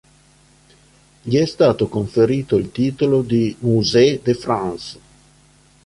[1.21, 4.99] Gli è stato conferito il titolo di "musée de France".